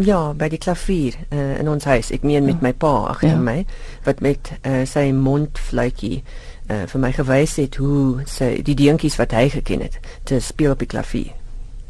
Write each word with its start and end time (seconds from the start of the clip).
Ja, 0.00 0.32
by 0.32 0.48
die 0.48 0.60
klavier 0.60 1.16
uh, 1.28 1.58
in 1.60 1.68
ons 1.68 1.84
huis. 1.84 2.10
Ek 2.14 2.24
meen 2.24 2.46
met 2.46 2.60
ja. 2.60 2.68
my 2.68 2.72
pa 2.72 2.92
agter 3.10 3.34
ja. 3.34 3.40
my 3.40 3.64
wat 4.06 4.22
met 4.24 4.52
uh, 4.62 4.82
sy 4.88 5.10
mondfluitjie 5.12 6.22
uh, 6.70 6.84
vir 6.88 7.02
my 7.02 7.10
gewys 7.16 7.58
het 7.60 7.76
hoe 7.80 8.24
sy 8.30 8.52
die 8.66 8.76
deentjies 8.78 9.18
wat 9.20 9.34
hy 9.36 9.48
geken 9.52 9.84
het 9.84 9.98
te 10.28 10.40
speel 10.40 10.72
op 10.76 10.84
die 10.84 10.90
klavier. 10.90 11.34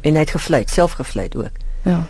En 0.01 0.17
hy 0.17 0.25
het 0.25 0.33
gefluit, 0.35 0.69
self 0.69 0.97
gefluit 0.99 1.37
ook. 1.37 1.61
Ja. 1.85 2.03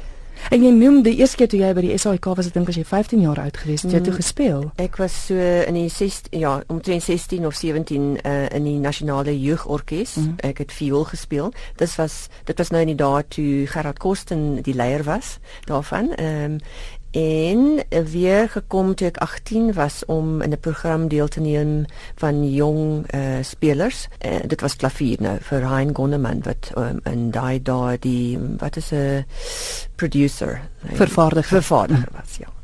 En 0.50 0.64
jy 0.64 0.72
noem 0.74 1.02
die 1.06 1.16
eerste 1.20 1.38
keer 1.38 1.52
toe 1.52 1.60
jy 1.60 1.72
by 1.78 1.84
die 1.86 1.98
SAIK 2.02 2.26
was, 2.36 2.50
ek 2.50 2.56
dink 2.58 2.72
as 2.72 2.80
jy 2.80 2.86
15 2.88 3.22
jaar 3.24 3.40
oud 3.44 3.58
gewees 3.62 3.86
het, 3.86 3.94
jy 3.94 4.02
mm. 4.02 4.08
toe 4.08 4.16
gespeel. 4.18 4.64
Ek 4.82 4.98
was 5.02 5.16
so 5.28 5.38
in 5.38 5.78
die 5.78 5.88
6 5.94 6.22
ja, 6.42 6.58
omtrent 6.72 7.06
16 7.06 7.46
of 7.48 7.56
17 7.56 8.10
uh, 8.18 8.34
in 8.58 8.68
die 8.68 8.78
nasionale 8.82 9.36
jeugorkes. 9.38 10.18
Mm. 10.20 10.36
Ek 10.52 10.64
het 10.66 10.76
viool 10.76 11.06
gespeel. 11.12 11.54
Dit 11.80 11.96
was 12.00 12.28
dit 12.50 12.58
was 12.58 12.74
nou 12.74 12.82
in 12.82 12.94
die 12.94 13.00
dae 13.00 13.24
toe 13.30 13.68
Gerard 13.72 14.02
Kosten 14.02 14.62
die 14.66 14.76
leier 14.76 15.06
was 15.08 15.38
daarvan. 15.70 16.16
Ehm 16.18 16.58
um, 16.58 16.64
en 17.12 17.84
weer 18.12 18.50
gekom 18.50 18.96
toe 18.96 19.08
ek 19.08 19.18
18 19.18 19.74
was 19.74 20.06
om 20.06 20.42
in 20.42 20.52
'n 20.52 20.60
program 20.60 21.08
deel 21.08 21.28
te 21.28 21.40
neem 21.40 21.86
van 22.16 22.54
jong 22.54 23.14
uh, 23.14 23.42
spelers. 23.42 24.08
Uh, 24.26 24.40
dit 24.48 24.62
was 24.62 24.76
klavier 24.76 25.22
nou 25.22 25.38
vir 25.42 25.68
Hein 25.68 25.96
Gonneman 25.96 26.42
wat 26.44 26.72
um, 26.78 27.00
in 27.04 27.32
daai 27.32 27.62
daai 27.62 27.98
die 28.00 28.40
wat 28.58 28.76
is 28.76 28.92
'n 28.92 29.26
producer 29.96 30.62
vervaardiger 30.94 31.62
vervaardiger 31.62 32.10
was 32.12 32.38
ja. 32.38 32.61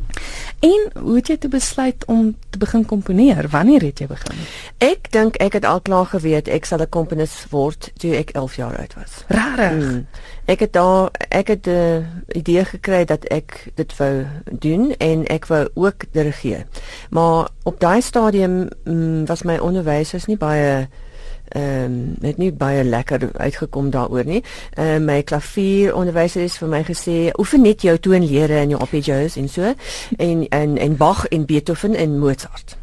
En 0.59 0.89
hoe 1.01 1.15
het 1.15 1.27
jy 1.27 1.37
te 1.37 1.47
besluit 1.47 2.05
om 2.05 2.35
te 2.49 2.57
begin 2.57 2.85
komponeer? 2.85 3.47
Wanneer 3.49 3.81
het 3.81 3.99
jy 3.99 4.07
begin? 4.07 4.39
Ek 4.77 5.11
dink 5.11 5.35
ek 5.35 5.53
het 5.53 5.65
al 5.65 5.81
klaar 5.81 6.05
geweet 6.05 6.47
ek 6.47 6.65
sal 6.65 6.81
'n 6.81 6.89
komponis 6.89 7.45
word 7.49 7.91
toe 7.97 8.15
ek 8.15 8.29
11 8.33 8.55
jaar 8.55 8.77
oud 8.77 8.93
was. 8.93 9.23
Rarig. 9.27 9.83
Mm. 9.83 10.07
Ek 10.45 10.59
het 10.59 10.73
daar 10.73 11.11
ek 11.29 11.47
het 11.47 11.67
'n 11.67 11.69
uh, 11.69 12.05
idee 12.27 12.65
gekry 12.65 13.05
dat 13.05 13.23
ek 13.23 13.71
dit 13.75 13.97
wou 13.97 14.25
doen 14.51 14.95
en 14.97 15.25
ek 15.25 15.45
wou 15.45 15.69
ook 15.73 16.03
dirigeer. 16.11 16.65
Maar 17.09 17.49
op 17.63 17.79
daai 17.79 18.01
stadium 18.01 18.67
mm, 18.83 19.25
was 19.25 19.43
my 19.43 19.57
onderwysers 19.57 20.25
nie 20.25 20.37
baie 20.37 20.87
ehm 21.49 21.83
um, 21.83 22.15
het 22.21 22.37
nie 22.37 22.51
baie 22.51 22.83
lekker 22.83 23.29
uitgekom 23.33 23.89
daaroor 23.89 24.25
nie. 24.25 24.43
Ehm 24.73 25.01
uh, 25.01 25.05
my 25.05 25.21
klavieronderwyser 25.23 26.41
het 26.41 26.57
vir 26.57 26.67
my 26.67 26.83
gesê 26.83 27.17
oefen 27.39 27.61
net 27.61 27.81
jou 27.81 27.97
toonlere 27.97 28.59
en 28.63 28.69
jou 28.69 28.81
arpeggios 28.81 29.35
en 29.35 29.49
so 29.49 29.73
en 30.17 30.47
en 30.49 30.77
en 30.77 30.97
Bach 30.97 31.25
en 31.25 31.45
Beethoven 31.45 31.95
en 31.95 32.19
Mozart. 32.19 32.77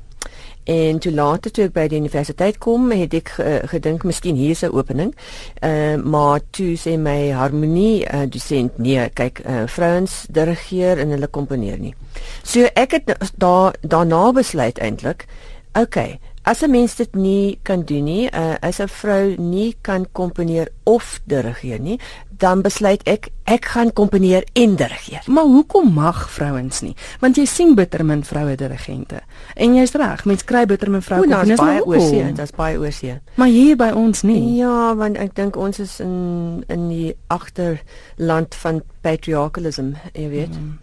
En 0.65 0.99
toe 0.99 1.13
later 1.13 1.51
toe 1.51 1.65
ek 1.65 1.73
by 1.77 1.83
die 1.93 1.99
universiteit 2.01 2.57
kom, 2.59 2.89
het 2.97 3.13
ek 3.15 3.35
uh, 3.37 3.57
gedink 3.69 4.05
miskien 4.09 4.37
hier 4.37 4.55
is 4.57 4.65
'n 4.65 4.73
opening. 4.73 5.15
Ehm 5.61 6.01
uh, 6.01 6.05
maar 6.05 6.41
toe 6.51 6.77
sê 6.81 6.97
my 6.99 7.31
harmonie 7.31 8.07
uh, 8.09 8.25
dosent 8.29 8.79
nee, 8.79 9.09
kyk 9.09 9.43
uh, 9.45 9.67
vrouens 9.67 10.25
dirigeer 10.31 10.99
en 10.99 11.11
hulle 11.11 11.27
komponeer 11.27 11.79
nie. 11.79 11.95
So 12.43 12.65
ek 12.75 12.91
het 12.91 13.31
daar 13.37 13.75
daarna 13.81 14.33
besluit 14.33 14.79
eintlik, 14.79 15.27
okay, 15.73 16.19
As 16.45 16.63
'n 16.63 16.71
mens 16.71 16.95
dit 16.95 17.15
nie 17.15 17.59
kan 17.63 17.83
doen 17.85 18.05
nie, 18.05 18.29
uh, 18.29 18.55
as 18.61 18.79
'n 18.81 18.89
vrou 18.89 19.35
nie 19.39 19.77
kan 19.81 20.07
komponeer 20.13 20.69
of 20.85 21.21
dirigeer 21.25 21.81
nie, 21.81 21.99
dan 22.39 22.61
besluit 22.61 23.03
ek 23.09 23.31
ek 23.45 23.65
gaan 23.65 23.93
komponeer 23.93 24.45
en 24.53 24.77
dirigeer. 24.77 25.23
Maar 25.27 25.45
hoekom 25.45 25.93
mag 25.93 26.31
vrouens 26.31 26.81
nie? 26.81 26.95
Want 27.21 27.37
jy 27.37 27.45
sien 27.45 27.75
bitter 27.75 28.05
min 28.05 28.25
vroue 28.25 28.57
dirigente. 28.57 29.21
En 29.55 29.75
jy's 29.75 29.93
reg, 29.93 30.25
mens 30.25 30.45
kry 30.45 30.65
bitter 30.67 30.91
min 30.91 31.03
vroue 31.03 31.29
komponis 31.29 31.61
baie 31.61 31.85
oorsee, 31.85 32.33
dit's 32.33 32.51
baie 32.57 32.79
oorsee. 32.79 33.19
Maar 33.35 33.49
hier 33.49 33.77
by 33.77 33.91
ons 33.95 34.23
nie. 34.23 34.57
Ja, 34.57 34.95
want 34.95 35.17
ek 35.17 35.35
dink 35.35 35.57
ons 35.57 35.79
is 35.79 36.01
in 36.01 36.65
in 36.69 36.89
die 36.89 37.17
agterland 37.27 38.55
van 38.55 38.83
patriarchalism, 39.01 39.95
jy 40.13 40.29
weet. 40.29 40.55
Hmm. 40.55 40.79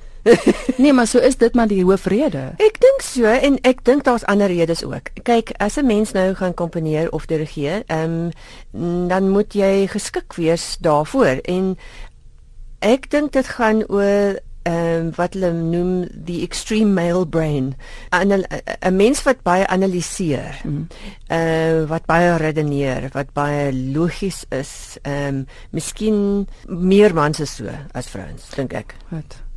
Nee, 0.82 0.94
maar 0.94 1.08
so 1.08 1.20
is 1.20 1.38
dit 1.38 1.54
maar 1.54 1.68
die 1.68 1.84
hoofrede. 1.84 2.52
Ek 2.62 2.78
dink 2.82 3.02
so 3.06 3.26
en 3.26 3.58
ek 3.68 3.84
dink 3.88 4.06
daar's 4.06 4.26
ander 4.30 4.52
redes 4.52 4.84
ook. 4.86 5.10
Kyk, 5.24 5.54
as 5.58 5.78
'n 5.78 5.86
mens 5.86 6.12
nou 6.12 6.34
gaan 6.34 6.54
komponeer 6.54 7.12
of 7.12 7.26
dirigeer, 7.26 7.84
ehm 7.88 8.32
um, 8.72 9.08
dan 9.08 9.30
moet 9.30 9.54
jy 9.54 9.88
geskik 9.88 10.34
wees 10.34 10.78
daarvoor 10.80 11.42
en 11.44 11.78
ek 12.80 13.10
dink 13.10 13.32
dit 13.32 13.48
gaan 13.48 13.86
oor 13.88 14.40
ehm 14.64 15.06
um, 15.06 15.12
wat 15.18 15.34
hulle 15.34 15.52
noem 15.54 16.06
die 16.14 16.42
extreme 16.46 16.94
male 16.94 17.28
brain. 17.28 17.76
'n 18.10 18.96
mens 18.96 19.24
wat 19.24 19.42
baie 19.42 19.68
analiseer. 19.68 20.62
Mm. 20.64 20.88
Uh 21.30 21.88
wat 21.90 22.06
baie 22.06 22.38
redeneer, 22.38 23.10
wat 23.14 23.34
baie 23.34 23.74
logies 23.74 24.46
is. 24.50 24.98
Ehm 25.02 25.28
um, 25.28 25.46
miskien 25.72 26.48
meer 26.68 27.14
mans 27.14 27.40
is 27.40 27.56
so 27.56 27.66
as 27.92 28.08
vrouens, 28.08 28.50
dink 28.56 28.74
ek. 28.74 28.96
Wat? 29.10 29.51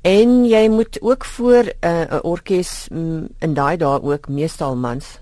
En 0.00 0.44
jy 0.44 0.68
moet 0.68 0.98
ook 1.00 1.24
voor 1.24 1.72
eh, 1.80 2.00
'n 2.00 2.14
uh, 2.14 2.18
orkes 2.22 2.88
um, 2.92 3.28
in 3.38 3.54
daai 3.54 3.76
dae 3.76 4.02
ook 4.02 4.28
meestal 4.28 4.76
mans. 4.76 5.18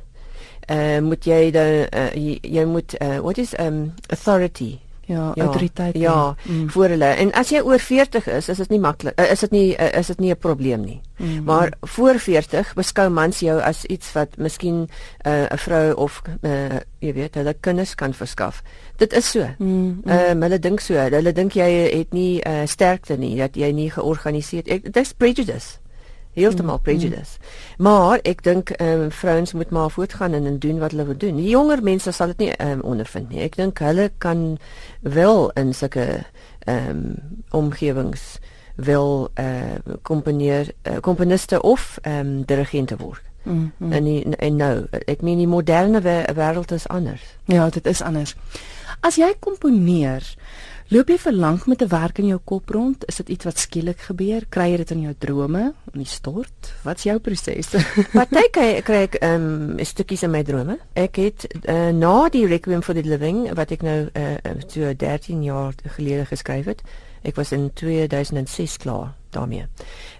Uh 0.70 0.98
moet 0.98 1.24
jy 1.24 1.50
dan 1.50 1.86
uh, 1.90 2.12
jy, 2.14 2.38
jy 2.42 2.64
moet 2.64 2.94
uh, 3.02 3.18
what 3.18 3.38
is 3.38 3.58
um 3.58 3.94
authority 4.06 4.78
ja, 5.06 5.32
ja 5.34 5.44
autoriteit 5.44 5.96
ja 5.96 6.36
mm. 6.44 6.70
voor 6.70 6.88
hulle 6.88 7.04
en 7.04 7.32
as 7.32 7.50
jy 7.50 7.60
oor 7.60 7.78
40 7.78 8.26
is 8.26 8.48
is 8.48 8.60
dit 8.62 8.70
nie 8.70 8.80
maklik 8.80 9.20
is 9.20 9.40
dit 9.40 9.50
nie 9.50 9.66
is 9.74 10.06
dit 10.06 10.20
nie 10.20 10.30
'n 10.30 10.38
probleem 10.38 10.84
nie 10.84 11.00
mm. 11.16 11.44
maar 11.44 11.72
voor 11.80 12.18
40 12.18 12.74
beskou 12.74 13.08
mans 13.10 13.40
jou 13.40 13.60
as 13.60 13.84
iets 13.84 14.12
wat 14.12 14.36
miskien 14.36 14.88
'n 15.24 15.28
uh, 15.28 15.56
vrou 15.56 15.94
of 15.94 16.22
uh, 16.42 16.80
jy 16.98 17.12
weet 17.12 17.34
hulle 17.34 17.54
kinders 17.60 17.94
kan 17.94 18.14
verskaf 18.14 18.62
dit 18.96 19.12
is 19.12 19.30
so 19.30 19.46
mm. 19.58 19.66
mm. 20.04 20.10
Um, 20.10 20.42
hulle 20.42 20.58
dink 20.58 20.80
so 20.80 20.94
hulle 20.94 21.32
dink 21.32 21.52
jy 21.52 21.70
het 21.98 22.12
nie 22.12 22.40
uh, 22.46 22.66
sterkte 22.66 23.16
nie 23.16 23.36
dat 23.36 23.56
jy 23.56 23.72
nie 23.72 23.90
georganiseerd 23.90 24.66
dit 24.66 24.96
is 24.96 25.12
prejudice 25.12 25.81
heeltemal 26.32 26.76
mm, 26.76 26.82
prejudice. 26.82 27.38
Mm. 27.38 27.84
Maar 27.88 28.18
ek 28.22 28.42
dink 28.42 28.70
ehm 28.70 29.06
um, 29.06 29.10
vrouens 29.10 29.52
moet 29.52 29.70
maar 29.70 29.90
voortgaan 29.90 30.32
en, 30.32 30.46
en 30.46 30.58
doen 30.58 30.78
wat 30.78 30.90
hulle 30.90 31.04
wil 31.04 31.16
doen. 31.16 31.36
Die 31.36 31.48
jonger 31.48 31.82
mense 31.82 32.10
sal 32.12 32.26
dit 32.26 32.38
nie 32.38 32.52
ehm 32.56 32.78
um, 32.78 32.80
ondervind 32.80 33.28
nie. 33.28 33.42
Ek 33.44 33.56
dink 33.56 33.78
hulle 33.78 34.10
kan 34.18 34.58
wel 35.00 35.50
in 35.50 35.74
sulke 35.74 36.24
ehm 36.64 36.88
um, 36.88 37.04
omgewings 37.50 38.38
wil 38.76 39.28
eh 39.34 39.44
uh, 39.44 39.94
komponeer 40.02 40.72
uh, 40.82 40.96
komponiste 41.00 41.62
of 41.62 41.98
ehm 42.02 42.18
um, 42.18 42.44
dirigente 42.44 42.96
word. 42.96 43.22
Mm, 43.42 43.72
mm. 43.76 43.92
En 43.92 44.04
die, 44.04 44.36
en 44.36 44.56
nou, 44.56 44.86
ek 44.90 45.22
meen 45.22 45.38
die 45.38 45.48
moderne 45.50 46.00
wêreld 46.34 46.72
is 46.72 46.88
anders. 46.88 47.22
Ja, 47.44 47.68
dit 47.68 47.86
is 47.86 48.02
anders. 48.02 48.36
As 49.00 49.18
jy 49.18 49.32
komponeer, 49.38 50.22
Loop 50.92 51.08
jy 51.08 51.14
vir 51.16 51.32
lank 51.32 51.62
met 51.66 51.80
'n 51.80 51.88
werk 51.88 52.18
in 52.18 52.26
jou 52.26 52.40
kop 52.44 52.68
rond? 52.68 53.04
Is 53.08 53.16
dit 53.16 53.28
iets 53.28 53.44
wat 53.44 53.58
skielik 53.58 53.98
gebeur? 53.98 54.44
Kry 54.48 54.70
jy 54.70 54.76
dit 54.76 54.90
in 54.90 55.00
jou 55.00 55.14
drome, 55.18 55.72
in 55.92 56.00
die 56.00 56.04
stort? 56.04 56.74
Wat's 56.84 57.02
jou 57.02 57.18
proses? 57.18 57.70
Partyke 58.18 58.82
kry 58.84 58.98
ek 59.08 59.14
ehm 59.14 59.78
um, 59.78 59.84
stukkies 59.84 60.22
in 60.22 60.30
my 60.30 60.42
drome. 60.42 60.78
Ek 60.92 61.16
het 61.16 61.46
uh, 61.64 61.88
na 61.96 62.28
die 62.28 62.46
Requiem 62.46 62.82
for 62.82 62.94
the 62.94 63.02
Living 63.02 63.54
wat 63.54 63.70
ek 63.70 63.82
nou 63.82 64.10
uh, 64.12 64.36
so 64.66 64.92
13 64.92 65.42
jaar 65.42 65.72
gelede 65.96 66.26
geskryf 66.26 66.66
het. 66.66 66.82
Ek 67.24 67.36
was 67.36 67.52
in 67.52 67.70
2006 67.72 68.76
klaar 68.76 69.14
daarmee. 69.30 69.64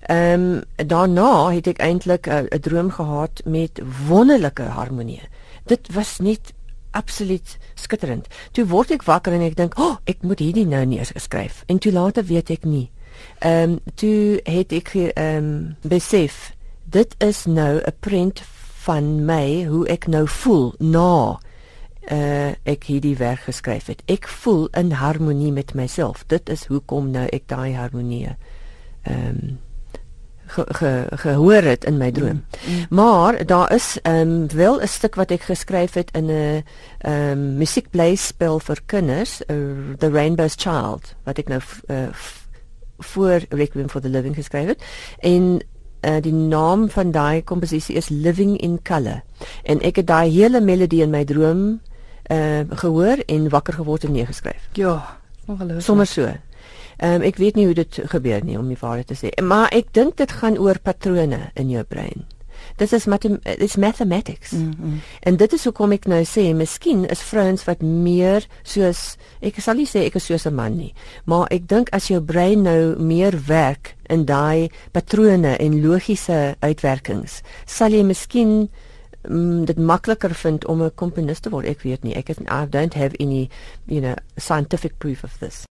Ehm 0.08 0.40
um, 0.40 0.62
daarna 0.88 1.52
het 1.52 1.66
ek 1.66 1.84
eintlik 1.84 2.26
'n 2.26 2.48
uh, 2.48 2.58
droom 2.60 2.90
gehad 2.90 3.42
met 3.44 3.82
wonderlike 4.08 4.62
harmonie. 4.62 5.20
Dit 5.66 5.92
was 5.92 6.18
net 6.18 6.54
absoluut 6.92 7.58
skitterend. 7.74 8.26
Toe 8.52 8.66
word 8.66 8.90
ek 8.90 9.02
wakker 9.08 9.32
en 9.32 9.40
ek 9.40 9.56
dink, 9.56 9.74
"Ag, 9.74 9.84
oh, 9.84 9.96
ek 10.04 10.22
moet 10.22 10.38
hierdie 10.38 10.66
nou 10.66 10.84
neerskryf." 10.86 11.62
En 11.66 11.78
toe 11.78 11.92
later 11.92 12.24
weet 12.24 12.50
ek 12.50 12.64
nie. 12.64 12.90
Ehm 13.38 13.70
um, 13.70 13.78
toe 13.94 14.40
het 14.44 14.72
ek 14.72 14.94
ehm 14.94 15.36
um, 15.36 15.76
besef 15.82 16.52
dit 16.84 17.14
is 17.18 17.44
nou 17.44 17.80
'n 17.80 17.96
prent 18.00 18.42
van 18.84 19.24
my 19.24 19.64
hoe 19.64 19.86
ek 19.88 20.06
nou 20.06 20.28
voel 20.28 20.74
na 20.78 21.38
uh 22.10 22.52
ek 22.62 22.84
hierdie 22.84 23.16
werk 23.16 23.40
geskryf 23.40 23.86
het. 23.86 24.02
Ek 24.06 24.28
voel 24.28 24.68
in 24.74 24.90
harmonie 24.90 25.52
met 25.52 25.74
myself. 25.74 26.24
Dit 26.26 26.48
is 26.48 26.66
hoekom 26.66 27.10
nou 27.10 27.26
ek 27.26 27.46
daai 27.46 27.74
harmonie 27.74 28.26
ehm 28.26 29.28
um, 29.28 29.58
ge, 30.52 30.64
ge, 30.68 31.06
gehoor 31.24 31.62
het 31.62 31.84
in 31.84 31.96
my 31.96 32.10
droom. 32.12 32.44
Mm, 32.66 32.74
mm. 32.74 32.86
Maar 32.90 33.46
daar 33.46 33.72
is 33.72 33.98
ehm 34.02 34.16
um, 34.16 34.48
wel 34.54 34.80
'n 34.80 34.88
stuk 34.88 35.14
wat 35.14 35.30
ek 35.30 35.42
geskryf 35.42 35.94
het 35.94 36.10
in 36.12 36.26
'n 36.26 36.64
ehm 36.98 37.30
um, 37.30 37.56
musiekblyspel 37.56 38.58
vir 38.58 38.78
kinders, 38.86 39.40
uh, 39.46 39.56
The 39.98 40.10
Rainbow's 40.10 40.54
Child, 40.56 41.14
wat 41.24 41.38
ek 41.38 41.48
nou 41.48 41.60
uh, 41.86 41.96
voor 42.98 43.40
Requiem 43.48 43.88
for 43.90 44.00
the 44.00 44.08
Living 44.08 44.34
geskryf 44.34 44.66
het. 44.66 44.82
En 45.18 45.60
uh, 46.00 46.16
die 46.20 46.32
naam 46.32 46.88
van 46.90 47.10
daai 47.10 47.44
komposisie 47.44 47.96
is 47.96 48.08
Living 48.08 48.60
in 48.60 48.82
Color. 48.82 49.22
En 49.62 49.80
ek 49.80 49.96
het 49.96 50.06
daai 50.06 50.30
hele 50.30 50.60
melodie 50.60 51.02
in 51.02 51.10
my 51.10 51.24
droom 51.24 51.80
uh, 52.30 52.60
gehoor 52.68 53.22
en 53.26 53.48
wakker 53.48 53.74
geword 53.74 54.04
en 54.04 54.12
neergeskryf. 54.12 54.68
Ja, 54.72 55.18
ongelooflik. 55.46 55.84
Sommer 55.84 56.06
so. 56.06 56.32
Ehm 56.96 57.14
um, 57.14 57.22
ek 57.22 57.36
weet 57.36 57.54
nie 57.54 57.66
hoe 57.66 57.74
dit 57.74 58.00
gebeur 58.04 58.44
nie 58.44 58.58
om 58.58 58.68
die 58.68 58.80
waarheid 58.80 59.06
te 59.06 59.18
sê. 59.18 59.32
Maar 59.42 59.68
ek 59.72 59.92
dink 59.92 60.16
dit 60.16 60.32
gaan 60.32 60.58
oor 60.58 60.78
patrone 60.78 61.50
in 61.54 61.70
jou 61.70 61.84
brein. 61.84 62.26
Dit 62.76 62.92
is 62.92 63.04
met 63.04 63.26
is 63.42 63.76
mathematics. 63.76 64.50
Mm 64.50 64.72
-hmm. 64.80 65.00
En 65.20 65.36
dit 65.36 65.52
is 65.52 65.64
hoekom 65.64 65.92
ek 65.92 66.06
nou 66.06 66.24
sê, 66.24 66.54
miskien 66.54 67.08
is 67.08 67.22
vrouens 67.22 67.64
wat 67.64 67.82
meer 67.82 68.46
soos 68.62 69.16
ek 69.40 69.60
sal 69.60 69.74
nie 69.74 69.86
sê 69.86 70.04
ek 70.04 70.14
is 70.14 70.24
soos 70.24 70.46
'n 70.46 70.54
man 70.54 70.76
nie, 70.76 70.94
maar 71.24 71.46
ek 71.50 71.68
dink 71.68 71.88
as 71.90 72.08
jou 72.08 72.20
brein 72.20 72.62
nou 72.62 73.02
meer 73.02 73.42
werk 73.46 73.96
in 74.02 74.24
daai 74.24 74.70
patrone 74.90 75.56
en 75.56 75.82
logiese 75.86 76.56
uitwerkings, 76.60 77.40
sal 77.66 77.90
jy 77.90 78.02
miskien 78.02 78.68
um, 79.28 79.64
dit 79.64 79.78
makliker 79.78 80.34
vind 80.34 80.66
om 80.66 80.82
'n 80.82 80.94
komponis 80.94 81.40
te 81.40 81.50
word. 81.50 81.66
Ek 81.66 81.82
weet 81.82 82.02
nie. 82.02 82.14
Ek 82.14 82.28
het 82.28 82.38
I 82.40 82.66
don't 82.68 82.94
have 82.94 83.16
any, 83.18 83.48
you 83.86 84.00
know, 84.00 84.14
scientific 84.36 84.98
proof 84.98 85.24
of 85.24 85.38
this. 85.38 85.64